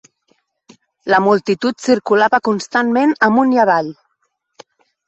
La 1.13 1.19
multitud 1.25 1.85
circulava 1.89 2.41
constantment 2.51 3.17
amunt 3.31 3.57
i 3.59 3.63
avall 3.67 3.95